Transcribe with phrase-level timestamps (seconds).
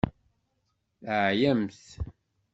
[1.03, 1.83] Teɛyamt.